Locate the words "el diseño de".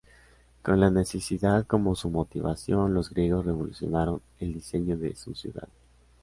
4.39-5.13